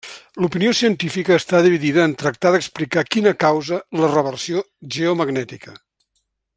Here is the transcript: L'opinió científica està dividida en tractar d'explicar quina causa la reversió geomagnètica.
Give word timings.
L'opinió 0.43 0.69
científica 0.77 1.35
està 1.41 1.59
dividida 1.67 2.05
en 2.09 2.15
tractar 2.21 2.53
d'explicar 2.55 3.05
quina 3.17 3.35
causa 3.45 3.81
la 4.01 4.13
reversió 4.15 4.65
geomagnètica. 4.97 5.81